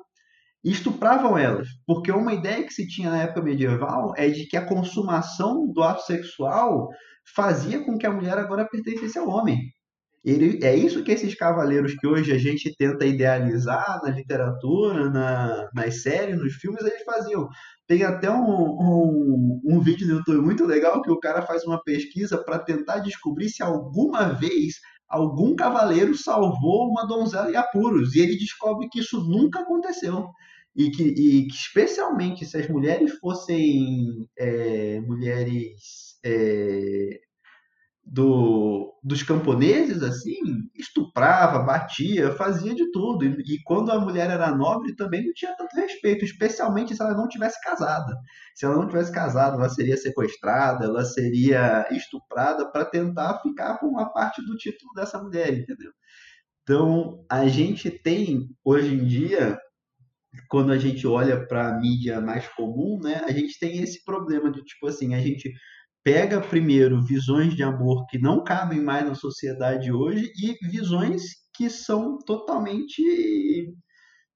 [0.63, 1.67] e estupravam elas.
[1.86, 5.84] Porque uma ideia que se tinha na época medieval é de que a consumação do
[5.84, 6.89] ato sexual
[7.36, 9.60] fazia com que a mulher agora pertencesse ao homem.
[10.23, 15.69] Ele, é isso que esses cavaleiros que hoje a gente tenta idealizar na literatura, na,
[15.73, 17.49] nas séries, nos filmes, eles faziam.
[17.88, 21.81] Tem até um, um, um vídeo no YouTube muito legal que o cara faz uma
[21.84, 24.75] pesquisa para tentar descobrir se alguma vez
[25.10, 28.15] algum cavaleiro salvou uma donzela em apuros.
[28.15, 30.29] E ele descobre que isso nunca aconteceu.
[30.75, 37.19] E que, e que especialmente se as mulheres fossem é, mulheres é,
[38.04, 40.40] do, dos camponeses, assim,
[40.76, 43.24] estuprava, batia, fazia de tudo.
[43.26, 47.14] E, e, quando a mulher era nobre, também não tinha tanto respeito, especialmente se ela
[47.14, 48.14] não tivesse casada.
[48.56, 53.88] Se ela não tivesse casada, ela seria sequestrada, ela seria estuprada para tentar ficar com
[53.88, 55.92] uma parte do título dessa mulher, entendeu?
[56.64, 59.60] Então, a gente tem, hoje em dia,
[60.50, 64.52] quando a gente olha para a mídia mais comum, né, a gente tem esse problema
[64.52, 65.52] de, tipo assim, a gente
[66.04, 71.70] pega primeiro visões de amor que não cabem mais na sociedade hoje e visões que
[71.70, 73.02] são totalmente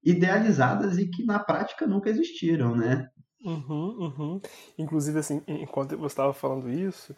[0.04, 3.08] idealizadas e que na prática nunca existiram, né?
[3.44, 4.40] Uhum, uhum.
[4.76, 7.14] Inclusive, assim, enquanto você estava falando isso,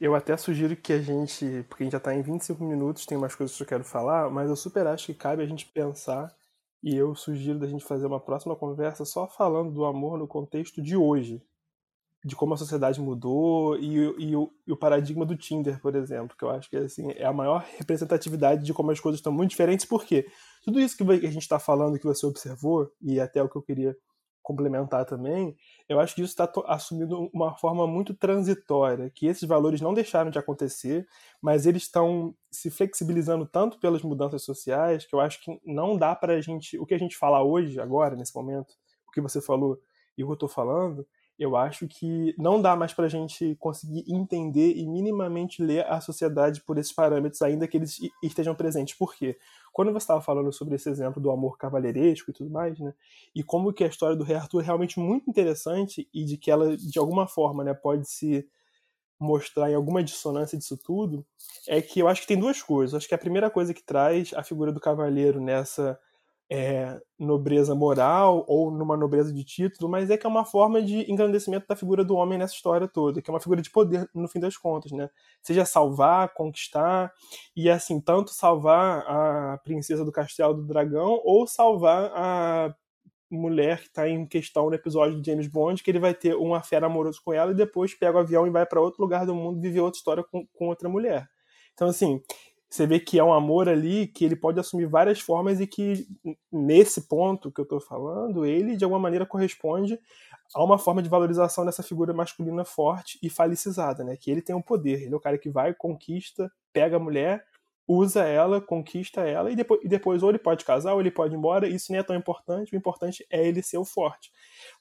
[0.00, 3.18] eu até sugiro que a gente, porque a gente já está em 25 minutos, tem
[3.18, 6.32] mais coisas que eu quero falar, mas eu super acho que cabe a gente pensar,
[6.82, 10.80] e eu sugiro da gente fazer uma próxima conversa só falando do amor no contexto
[10.80, 11.42] de hoje,
[12.24, 16.36] de como a sociedade mudou e, e, o, e, o, paradigma do Tinder, por exemplo,
[16.36, 19.50] que eu acho que assim, é a maior representatividade de como as coisas estão muito
[19.50, 20.26] diferentes, porque
[20.62, 23.62] tudo isso que a gente está falando, que você observou, e até o que eu
[23.62, 23.96] queria
[24.40, 25.56] complementar também,
[25.88, 30.30] eu acho que isso está assumindo uma forma muito transitória, que esses valores não deixaram
[30.30, 31.06] de acontecer,
[31.40, 36.14] mas eles estão se flexibilizando tanto pelas mudanças sociais, que eu acho que não dá
[36.14, 38.74] para a gente, o que a gente fala hoje, agora, nesse momento,
[39.08, 39.78] o que você falou
[40.18, 41.06] e o que eu estou falando,
[41.42, 46.00] eu acho que não dá mais para a gente conseguir entender e minimamente ler a
[46.00, 48.94] sociedade por esses parâmetros, ainda que eles estejam presentes.
[48.94, 49.36] Por quê?
[49.72, 52.94] Quando você estava falando sobre esse exemplo do amor cavalheiresco e tudo mais, né,
[53.34, 56.50] e como que a história do Rei Arthur é realmente muito interessante e de que
[56.50, 58.46] ela, de alguma forma, né, pode se
[59.18, 61.24] mostrar em alguma dissonância disso tudo,
[61.66, 62.94] é que eu acho que tem duas coisas.
[62.94, 65.98] acho que a primeira coisa que traz a figura do cavaleiro nessa
[66.50, 71.10] é, nobreza moral ou numa nobreza de título, mas é que é uma forma de
[71.10, 74.28] engrandecimento da figura do homem nessa história toda, que é uma figura de poder no
[74.28, 75.08] fim das contas, né?
[75.42, 77.12] Seja salvar, conquistar
[77.56, 82.74] e assim tanto salvar a princesa do castelo do dragão ou salvar a
[83.30, 86.54] mulher que está em questão no episódio do James Bond, que ele vai ter um
[86.54, 89.34] affair amoroso com ela e depois pega o avião e vai para outro lugar do
[89.34, 91.26] mundo viver outra história com, com outra mulher.
[91.72, 92.20] Então, assim,
[92.72, 96.06] você vê que é um amor ali que ele pode assumir várias formas e que,
[96.50, 100.00] nesse ponto que eu estou falando, ele de alguma maneira corresponde
[100.54, 104.16] a uma forma de valorização dessa figura masculina forte e falicizada, né?
[104.16, 106.98] Que ele tem o um poder, ele é o cara que vai, conquista, pega a
[106.98, 107.44] mulher,
[107.86, 111.34] usa ela, conquista ela e depois, e depois ou ele pode casar ou ele pode
[111.34, 111.68] ir embora.
[111.68, 114.32] Isso nem é tão importante, o importante é ele ser o forte.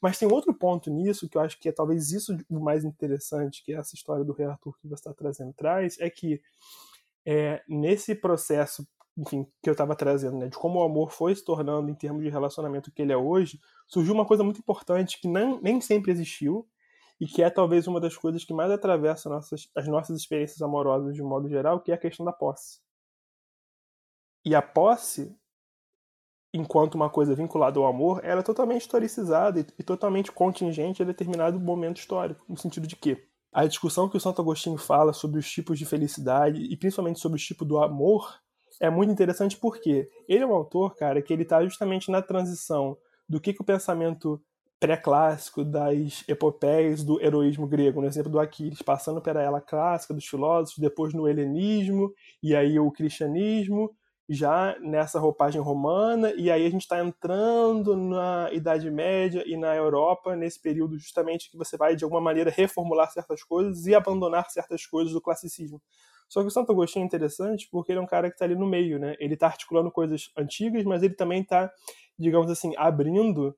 [0.02, 3.62] Mas tem outro ponto nisso que eu acho que é talvez isso o mais interessante
[3.66, 6.40] que essa história do Rei Arthur que você está trazendo traz, é que
[7.26, 8.86] é, nesse processo
[9.18, 12.24] enfim, que eu estava trazendo, né, de como o amor foi se tornando em termos
[12.24, 16.12] de relacionamento que ele é hoje, surgiu uma coisa muito importante que não, nem sempre
[16.12, 16.68] existiu
[17.20, 21.14] e que é talvez uma das coisas que mais atravessa nossas, as nossas experiências amorosas
[21.14, 22.80] de modo geral, que é a questão da posse.
[24.44, 25.38] E a posse,
[26.52, 31.06] enquanto uma coisa vinculada ao amor, ela é totalmente historicizada e, e totalmente contingente a
[31.06, 35.40] determinado momento histórico, no sentido de que a discussão que o Santo Agostinho fala sobre
[35.40, 38.40] os tipos de felicidade e principalmente sobre o tipo do amor
[38.80, 42.98] é muito interessante porque ele é um autor, cara, que ele está justamente na transição
[43.28, 44.42] do que, que o pensamento
[44.80, 50.26] pré-clássico das epopeias do heroísmo grego, no exemplo do Aquiles, passando pela ela clássica dos
[50.26, 52.12] filósofos, depois no helenismo
[52.42, 53.96] e aí o cristianismo
[54.34, 59.76] já nessa roupagem romana, e aí a gente está entrando na Idade Média e na
[59.76, 64.50] Europa, nesse período justamente que você vai, de alguma maneira, reformular certas coisas e abandonar
[64.50, 65.82] certas coisas do classicismo.
[66.30, 68.56] Só que o Santo Agostinho é interessante porque ele é um cara que está ali
[68.56, 69.18] no meio, né?
[69.20, 71.70] Ele está articulando coisas antigas, mas ele também está,
[72.18, 73.54] digamos assim, abrindo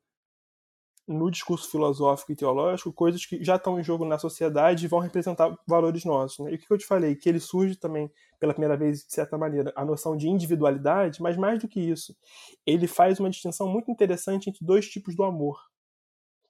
[1.08, 5.00] no discurso filosófico e teológico coisas que já estão em jogo na sociedade e vão
[5.00, 6.40] representar valores nossos.
[6.40, 6.52] Né?
[6.52, 7.16] E o que eu te falei?
[7.16, 11.36] Que ele surge também, pela primeira vez, de certa maneira, a noção de individualidade, mas
[11.36, 12.16] mais do que isso,
[12.66, 15.60] ele faz uma distinção muito interessante entre dois tipos do amor.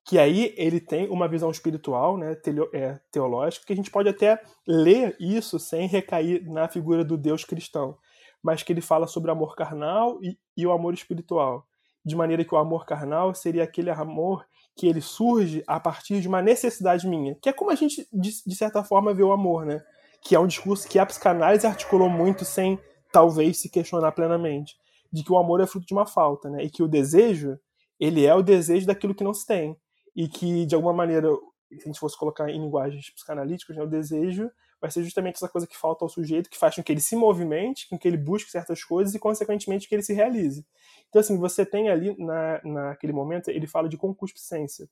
[0.06, 2.38] Que aí ele tem uma visão espiritual, né,
[2.74, 7.44] é, teológica, que a gente pode até ler isso sem recair na figura do Deus
[7.44, 7.98] cristão,
[8.42, 11.66] mas que ele fala sobre amor carnal e, e o amor espiritual
[12.06, 16.28] de maneira que o amor carnal seria aquele amor que ele surge a partir de
[16.28, 19.84] uma necessidade minha, que é como a gente, de, certa forma, vê o amor, né?
[20.22, 22.80] Que é um discurso que a psicanálise articulou muito sem,
[23.12, 24.76] talvez, se questionar plenamente,
[25.12, 26.64] de que o amor é fruto de uma falta, né?
[26.64, 27.60] E que o desejo,
[28.00, 29.78] ele é o desejo daquilo que não se tem.
[30.16, 31.30] E que, de alguma maneira,
[31.70, 34.50] se a gente fosse colocar em linguagens psicanalíticas, né, o desejo
[34.84, 37.16] vai ser justamente essa coisa que falta ao sujeito, que faz com que ele se
[37.16, 40.66] movimente, com que ele busque certas coisas e, consequentemente, que ele se realize.
[41.08, 44.86] Então, assim, você tem ali, na, naquele momento, ele fala de concupiscência.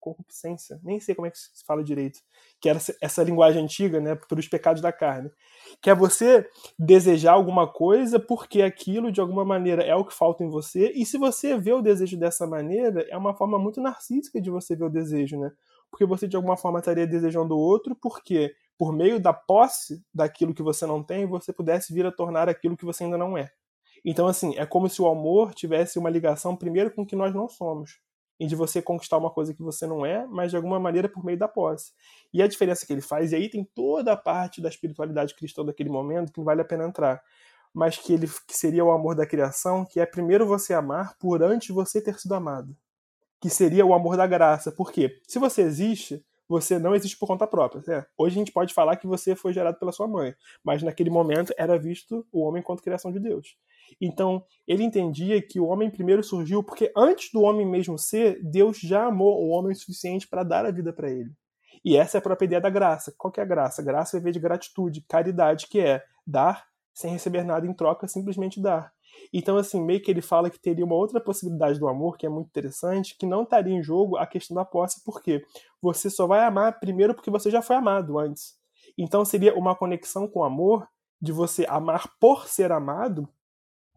[0.00, 2.18] Concupiscência, nem sei como é que se fala direito.
[2.60, 5.30] Que era essa linguagem antiga, né, para os pecados da carne.
[5.80, 6.44] Que é você
[6.76, 10.90] desejar alguma coisa porque aquilo, de alguma maneira, é o que falta em você.
[10.96, 14.74] E se você vê o desejo dessa maneira, é uma forma muito narcísica de você
[14.74, 15.52] ver o desejo, né?
[15.90, 20.54] Porque você, de alguma forma, estaria desejando o outro porque, por meio da posse daquilo
[20.54, 23.50] que você não tem, você pudesse vir a tornar aquilo que você ainda não é.
[24.04, 27.34] Então, assim, é como se o amor tivesse uma ligação primeiro com o que nós
[27.34, 27.98] não somos.
[28.38, 31.24] E de você conquistar uma coisa que você não é, mas de alguma maneira por
[31.24, 31.92] meio da posse.
[32.32, 35.64] E a diferença que ele faz, e aí tem toda a parte da espiritualidade cristã
[35.64, 37.22] daquele momento que não vale a pena entrar,
[37.74, 41.42] mas que ele que seria o amor da criação, que é primeiro você amar por
[41.42, 42.76] antes você ter sido amado.
[43.40, 44.72] Que seria o amor da graça.
[44.72, 45.20] Por quê?
[45.26, 47.82] Se você existe, você não existe por conta própria.
[47.86, 48.06] Né?
[48.16, 51.52] Hoje a gente pode falar que você foi gerado pela sua mãe, mas naquele momento
[51.58, 53.56] era visto o homem enquanto criação de Deus.
[54.00, 58.78] Então, ele entendia que o homem primeiro surgiu porque antes do homem mesmo ser, Deus
[58.78, 61.30] já amou o homem o suficiente para dar a vida para ele.
[61.84, 63.14] E essa é a própria ideia da graça.
[63.16, 63.82] Qual que é a graça?
[63.82, 68.60] Graça é ver de gratitude, caridade, que é dar sem receber nada em troca, simplesmente
[68.60, 68.92] dar.
[69.32, 72.28] Então, assim, meio que ele fala que teria uma outra possibilidade do amor, que é
[72.28, 75.44] muito interessante, que não estaria em jogo a questão da posse, porque
[75.80, 78.54] você só vai amar primeiro porque você já foi amado antes.
[78.96, 80.86] Então, seria uma conexão com o amor,
[81.20, 83.28] de você amar por ser amado,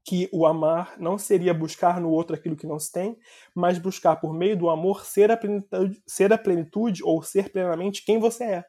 [0.06, 3.18] que o amar não seria buscar no outro aquilo que não se tem,
[3.54, 8.04] mas buscar por meio do amor ser a plenitude, ser a plenitude ou ser plenamente
[8.04, 8.66] quem você é.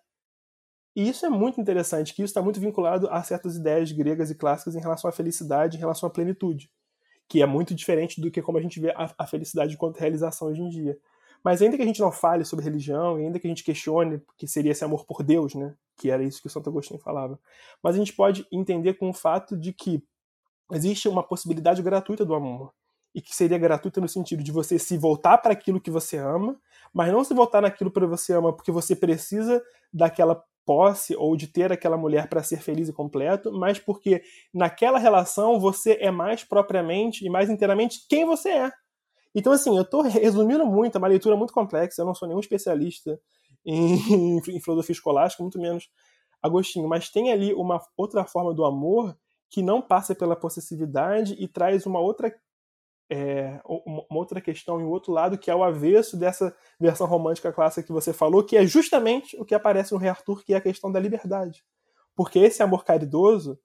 [0.94, 4.34] E isso é muito interessante, que isso está muito vinculado a certas ideias gregas e
[4.34, 6.70] clássicas em relação à felicidade, em relação à plenitude,
[7.28, 10.48] que é muito diferente do que como a gente vê a, a felicidade enquanto realização
[10.48, 10.98] hoje em dia.
[11.44, 14.46] Mas ainda que a gente não fale sobre religião, ainda que a gente questione que
[14.46, 17.38] seria esse amor por Deus, né, que era isso que o Santo Agostinho falava,
[17.82, 20.02] mas a gente pode entender com o fato de que
[20.72, 22.72] existe uma possibilidade gratuita do amor.
[23.12, 26.56] E que seria gratuita no sentido de você se voltar para aquilo que você ama,
[26.92, 29.60] mas não se voltar naquilo que você ama porque você precisa
[29.92, 34.22] daquela posse ou de ter aquela mulher para ser feliz e completo, mas porque
[34.54, 38.72] naquela relação você é mais propriamente e mais inteiramente quem você é.
[39.34, 42.38] Então, assim, eu estou resumindo muito, é uma leitura muito complexa, eu não sou nenhum
[42.38, 43.20] especialista
[43.66, 45.88] em, em filosofia escolástica, muito menos
[46.40, 49.18] Agostinho, mas tem ali uma outra forma do amor
[49.50, 52.32] que não passa pela possessividade e traz uma outra
[53.10, 57.84] é, uma outra questão em outro lado que é o avesso dessa versão romântica clássica
[57.84, 60.60] que você falou, que é justamente o que aparece no Rei Arthur, que é a
[60.60, 61.64] questão da liberdade.
[62.14, 63.58] Porque esse amor caridoso,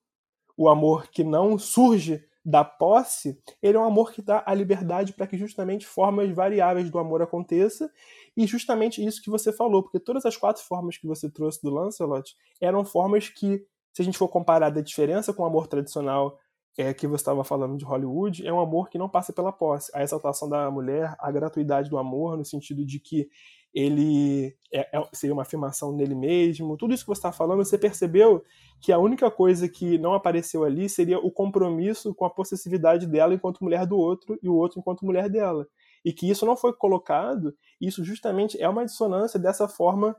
[0.58, 5.14] o amor que não surge da posse, ele é um amor que dá a liberdade
[5.14, 7.92] para que justamente formas variáveis do amor aconteça,
[8.36, 11.72] e justamente isso que você falou, porque todas as quatro formas que você trouxe do
[11.72, 16.38] Lancelot eram formas que se a gente for comparar da diferença com o amor tradicional
[16.78, 19.92] é, que você estava falando de Hollywood, é um amor que não passa pela posse.
[19.94, 23.30] A exaltação da mulher, a gratuidade do amor, no sentido de que
[23.74, 26.78] ele é, é, seria uma afirmação nele mesmo.
[26.78, 28.42] Tudo isso que você está falando, você percebeu
[28.80, 33.34] que a única coisa que não apareceu ali seria o compromisso com a possessividade dela
[33.34, 35.68] enquanto mulher do outro e o outro enquanto mulher dela.
[36.06, 40.16] E que isso não foi colocado, isso justamente é uma dissonância dessa forma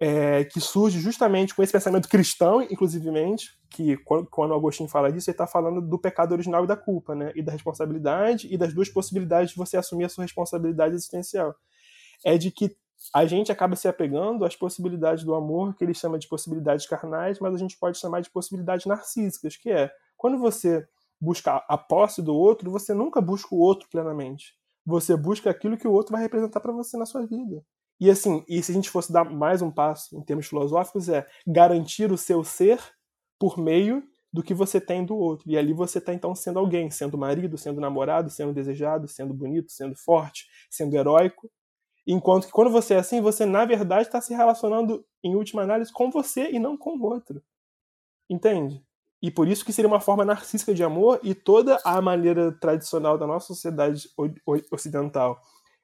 [0.00, 5.34] é, que surge justamente com esse pensamento cristão, inclusivemente, que quando Agostinho fala disso, ele
[5.34, 7.32] está falando do pecado original e da culpa, né?
[7.34, 11.54] E da responsabilidade e das duas possibilidades de você assumir a sua responsabilidade existencial.
[12.24, 12.76] É de que
[13.12, 17.38] a gente acaba se apegando às possibilidades do amor, que ele chama de possibilidades carnais,
[17.38, 20.86] mas a gente pode chamar de possibilidades narcísicas, que é quando você
[21.20, 24.54] busca a posse do outro, você nunca busca o outro plenamente.
[24.86, 27.62] Você busca aquilo que o outro vai representar para você na sua vida.
[28.00, 31.26] E assim, e se a gente fosse dar mais um passo em termos filosóficos, é
[31.46, 32.80] garantir o seu ser
[33.38, 35.50] por meio do que você tem do outro.
[35.50, 39.72] E ali você está então sendo alguém, sendo marido, sendo namorado, sendo desejado, sendo bonito,
[39.72, 41.50] sendo forte, sendo heróico.
[42.06, 45.92] Enquanto que quando você é assim, você na verdade está se relacionando, em última análise,
[45.92, 47.42] com você e não com o outro.
[48.30, 48.82] Entende?
[49.20, 53.18] E por isso que seria uma forma narcísica de amor e toda a maneira tradicional
[53.18, 54.08] da nossa sociedade
[54.70, 55.40] ocidental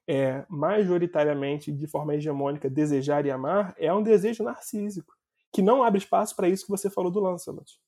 [0.06, 5.14] é, majoritariamente, de forma hegemônica, desejar e amar, é um desejo narcísico,
[5.52, 7.78] que não abre espaço para isso que você falou do Lancelot.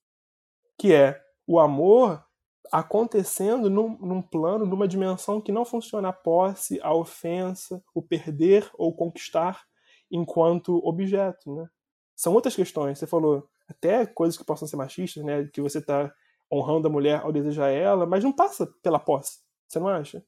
[0.79, 2.25] Que é o amor
[2.73, 8.69] acontecendo num, num, plano, numa dimensão que não funciona a posse, a ofensa, o perder
[8.75, 9.65] ou conquistar
[10.11, 11.69] enquanto objeto, né?
[12.15, 12.99] São outras questões.
[12.99, 15.49] Você falou até coisas que possam ser machistas, né?
[15.53, 16.13] Que você está
[16.51, 19.41] honrando a mulher ao desejar ela, mas não passa pela posse.
[19.69, 20.25] Você não acha?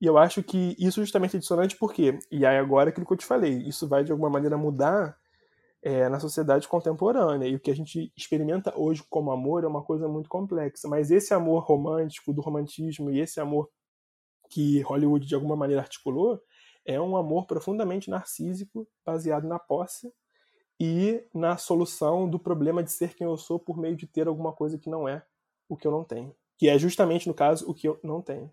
[0.00, 3.18] E eu acho que isso justamente é dissonante porque, e aí agora aquilo que eu
[3.18, 5.16] te falei, isso vai de alguma maneira mudar
[5.82, 7.46] é, na sociedade contemporânea.
[7.46, 10.88] E o que a gente experimenta hoje como amor é uma coisa muito complexa.
[10.88, 13.68] Mas esse amor romântico, do romantismo, e esse amor
[14.48, 16.40] que Hollywood de alguma maneira articulou,
[16.84, 20.12] é um amor profundamente narcísico, baseado na posse
[20.78, 24.52] e na solução do problema de ser quem eu sou por meio de ter alguma
[24.52, 25.22] coisa que não é
[25.68, 26.34] o que eu não tenho.
[26.56, 28.50] Que é justamente, no caso, o que eu não tenho.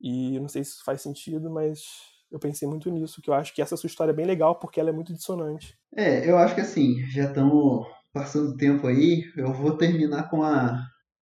[0.00, 1.82] E não sei se isso faz sentido, mas
[2.30, 4.80] eu pensei muito nisso, que eu acho que essa sua história é bem legal porque
[4.80, 5.78] ela é muito dissonante.
[5.96, 10.80] É, eu acho que assim, já estamos passando tempo aí, eu vou terminar com a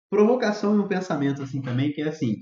[0.09, 2.35] provocação e um pensamento assim também, que é assim,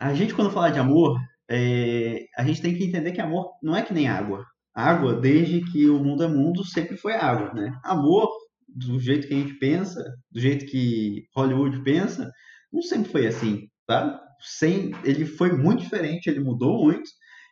[0.00, 1.18] a gente quando fala de amor,
[1.50, 4.44] é, a gente tem que entender que amor não é que nem água.
[4.74, 7.78] Água, desde que o mundo é mundo, sempre foi água, né?
[7.84, 8.30] Amor,
[8.66, 12.30] do jeito que a gente pensa, do jeito que Hollywood pensa,
[12.72, 14.18] não sempre foi assim, tá?
[14.42, 17.08] Sem, ele foi muito diferente, ele mudou muito,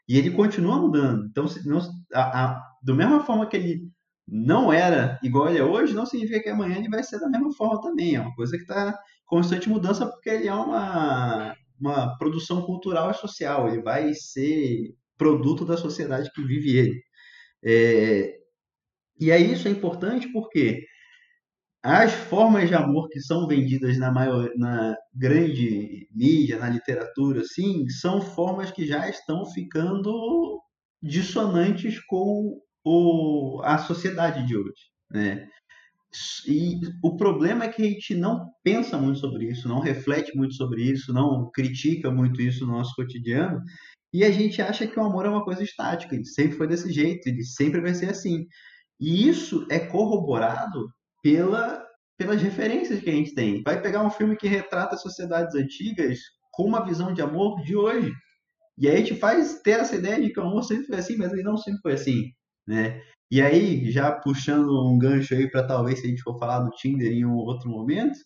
[0.09, 1.27] e ele continua mudando.
[1.27, 1.81] Então, não,
[2.13, 3.91] a, a, da mesma forma que ele
[4.27, 7.53] não era igual ele é hoje, não significa que amanhã ele vai ser da mesma
[7.53, 8.15] forma também.
[8.17, 13.15] É uma coisa que está constante mudança porque ele é uma, uma produção cultural e
[13.15, 13.69] social.
[13.69, 17.03] Ele vai ser produto da sociedade que vive ele.
[17.65, 18.35] É,
[19.21, 20.85] e aí isso é importante porque
[21.83, 27.89] as formas de amor que são vendidas na, maior, na grande mídia, na literatura, sim,
[27.89, 30.63] são formas que já estão ficando
[31.03, 35.49] dissonantes com o, a sociedade de hoje, né?
[36.47, 40.55] E o problema é que a gente não pensa muito sobre isso, não reflete muito
[40.55, 43.63] sobre isso, não critica muito isso no nosso cotidiano,
[44.13, 46.93] e a gente acha que o amor é uma coisa estática, ele sempre foi desse
[46.93, 48.45] jeito, ele sempre vai ser assim.
[48.99, 50.93] E isso é corroborado
[51.23, 51.85] pela,
[52.19, 53.63] pelas referências que a gente tem.
[53.63, 56.19] Vai pegar um filme que retrata sociedades antigas
[56.53, 58.13] com uma visão de amor de hoje.
[58.79, 61.33] E aí gente faz ter essa ideia de que o amor sempre foi assim, mas
[61.33, 62.33] ele não sempre foi assim,
[62.67, 63.01] né?
[63.31, 66.71] E aí, já puxando um gancho aí para talvez se a gente for falar do
[66.71, 68.19] Tinder em um outro momento,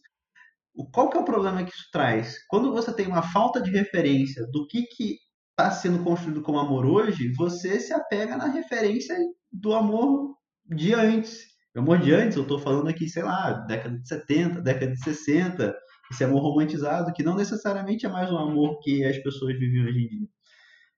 [0.92, 2.38] qual que é o problema que isso traz?
[2.49, 5.18] Quando você tem uma falta de referência do que que
[5.51, 9.16] está sendo construído como amor hoje, você se apega na referência
[9.53, 10.34] do amor
[10.64, 11.53] de antes.
[11.74, 15.02] O amor de antes, eu estou falando aqui, sei lá, década de 70, década de
[15.02, 15.74] 60,
[16.10, 20.04] esse amor romantizado, que não necessariamente é mais um amor que as pessoas vivem hoje
[20.04, 20.28] em dia.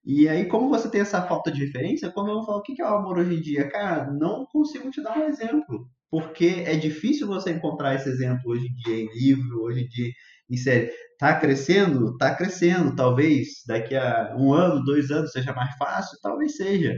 [0.05, 2.85] E aí, como você tem essa falta de referência, quando eu falo o que é
[2.85, 5.89] o amor hoje em dia, cara, não consigo te dar um exemplo.
[6.11, 10.11] Porque é difícil você encontrar esse exemplo hoje em dia em livro, hoje em dia
[10.51, 10.91] em série.
[11.19, 12.17] Tá crescendo?
[12.19, 12.95] Tá crescendo.
[12.95, 16.95] Talvez daqui a um ano, dois anos seja mais fácil, talvez seja.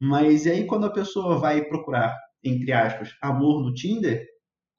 [0.00, 2.14] Mas e aí, quando a pessoa vai procurar
[2.44, 4.26] entre aspas, amor no Tinder,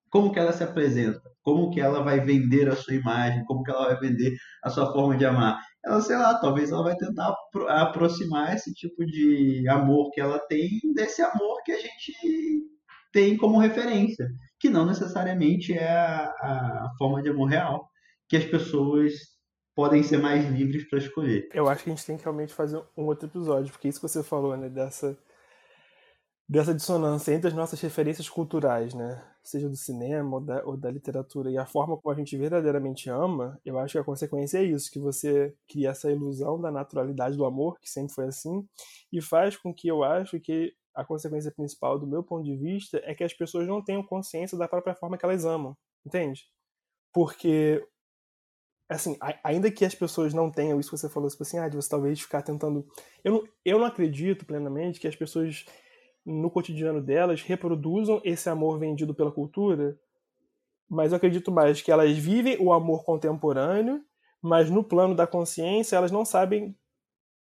[0.10, 1.22] como que ela se apresenta?
[1.42, 3.44] Como que ela vai vender a sua imagem?
[3.46, 5.60] Como que ela vai vender a sua forma de amar?
[5.84, 7.36] Ela, sei lá, talvez ela vai tentar
[7.70, 12.14] aproximar esse tipo de amor que ela tem desse amor que a gente
[13.12, 14.28] tem como referência,
[14.60, 17.88] que não necessariamente é a, a forma de amor real
[18.30, 19.14] que as pessoas
[19.76, 21.50] podem ser mais livres para escolher.
[21.54, 24.08] Eu acho que a gente tem que realmente fazer um outro episódio, porque isso que
[24.08, 25.18] você falou, né, dessa
[26.54, 29.26] dessa dissonância entre as nossas referências culturais, né?
[29.44, 33.10] Seja do cinema ou da, ou da, literatura, e a forma como a gente verdadeiramente
[33.10, 37.36] ama, eu acho que a consequência é isso, que você cria essa ilusão da naturalidade
[37.36, 38.64] do amor, que sempre foi assim,
[39.12, 43.02] e faz com que eu acho que a consequência principal, do meu ponto de vista,
[43.04, 45.76] é que as pessoas não tenham consciência da própria forma que elas amam,
[46.06, 46.44] entende?
[47.12, 47.84] Porque
[48.88, 51.76] assim, ainda que as pessoas não tenham isso que você falou, tipo assim, ah, de
[51.76, 52.86] você talvez ficar tentando.
[53.24, 55.66] Eu não, eu não acredito plenamente que as pessoas
[56.26, 59.98] no cotidiano delas reproduzam esse amor vendido pela cultura,
[60.90, 64.02] mas eu acredito mais que elas vivem o amor contemporâneo,
[64.42, 66.76] mas no plano da consciência elas não sabem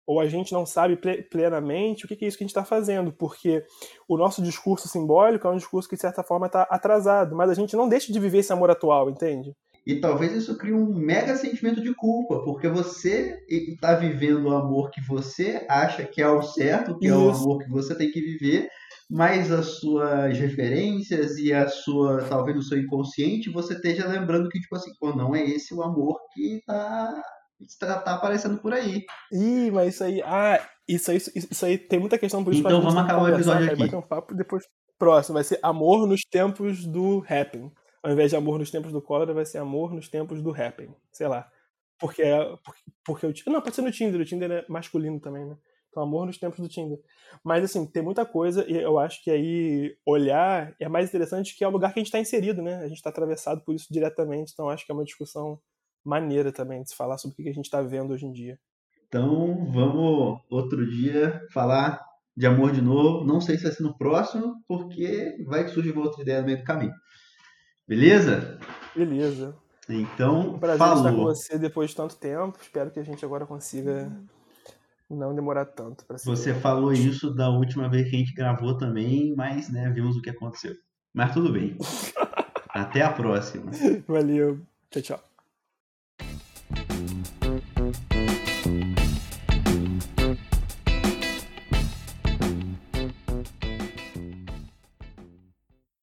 [0.05, 0.97] ou a gente não sabe
[1.29, 3.63] plenamente o que é isso que a gente está fazendo, porque
[4.07, 7.53] o nosso discurso simbólico é um discurso que de certa forma está atrasado, mas a
[7.53, 9.55] gente não deixa de viver esse amor atual, entende?
[9.85, 14.91] E talvez isso crie um mega sentimento de culpa, porque você está vivendo o amor
[14.91, 17.15] que você acha que é o certo, que isso.
[17.15, 18.69] é o amor que você tem que viver,
[19.09, 24.59] mas as suas referências e a sua, talvez o seu inconsciente, você esteja lembrando que,
[24.59, 27.21] tipo assim, pô, não é esse o amor que está
[27.79, 29.03] tá, tá aparecendo por aí.
[29.31, 30.21] Ih, mas isso aí.
[30.23, 33.71] Ah, isso aí, isso aí tem muita questão por isso Então vamos acabar o episódio
[33.71, 33.95] aqui.
[33.95, 34.63] um papo depois.
[34.97, 37.71] Próximo vai ser amor nos tempos do rapping.
[38.03, 40.93] Ao invés de amor nos tempos do cólera, vai ser amor nos tempos do rapping.
[41.11, 41.49] Sei lá.
[41.99, 44.19] Porque, é, porque, porque o Não, pode ser no Tinder.
[44.19, 45.55] O Tinder é masculino também, né?
[45.89, 46.97] Então, amor nos tempos do Tinder.
[47.43, 51.63] Mas, assim, tem muita coisa e eu acho que aí olhar é mais interessante que
[51.63, 52.77] é o lugar que a gente está inserido, né?
[52.77, 54.51] A gente está atravessado por isso diretamente.
[54.53, 55.59] Então, acho que é uma discussão
[56.03, 58.57] maneira também de se falar sobre o que a gente está vendo hoje em dia.
[59.07, 62.01] Então, vamos outro dia falar
[62.35, 63.25] de amor de novo.
[63.25, 66.45] Não sei se vai ser no próximo, porque vai que surge uma outra ideia no
[66.45, 66.93] meio do caminho.
[67.87, 68.59] Beleza?
[68.95, 69.55] Beleza.
[69.89, 70.97] Então, Prazer falou.
[70.97, 72.57] estar com você depois de tanto tempo.
[72.61, 74.11] Espero que a gente agora consiga
[75.09, 79.69] não demorar tanto Você falou isso da última vez que a gente gravou também, mas
[79.69, 80.73] né, vimos o que aconteceu.
[81.13, 81.77] Mas tudo bem.
[82.69, 83.71] Até a próxima.
[84.07, 84.61] Valeu.
[84.89, 85.30] Tchau, tchau.